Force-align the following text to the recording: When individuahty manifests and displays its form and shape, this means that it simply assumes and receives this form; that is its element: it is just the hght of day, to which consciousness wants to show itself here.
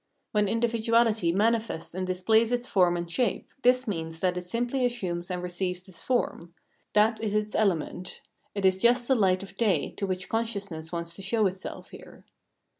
When 0.31 0.47
individuahty 0.47 1.31
manifests 1.31 1.93
and 1.93 2.07
displays 2.07 2.51
its 2.51 2.65
form 2.65 2.97
and 2.97 3.07
shape, 3.07 3.47
this 3.61 3.87
means 3.87 4.19
that 4.19 4.35
it 4.35 4.47
simply 4.47 4.83
assumes 4.83 5.29
and 5.29 5.43
receives 5.43 5.83
this 5.83 6.01
form; 6.01 6.55
that 6.93 7.21
is 7.23 7.35
its 7.35 7.53
element: 7.53 8.21
it 8.55 8.65
is 8.65 8.77
just 8.77 9.07
the 9.07 9.13
hght 9.13 9.43
of 9.43 9.55
day, 9.57 9.91
to 9.97 10.07
which 10.07 10.27
consciousness 10.27 10.91
wants 10.91 11.15
to 11.17 11.21
show 11.21 11.45
itself 11.45 11.91
here. 11.91 12.25